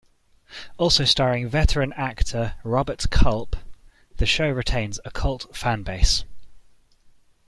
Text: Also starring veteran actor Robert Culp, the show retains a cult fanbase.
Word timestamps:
Also 0.79 1.05
starring 1.05 1.47
veteran 1.47 1.93
actor 1.93 2.55
Robert 2.63 3.07
Culp, 3.11 3.55
the 4.17 4.25
show 4.25 4.49
retains 4.49 4.99
a 5.05 5.11
cult 5.11 5.53
fanbase. 5.53 6.23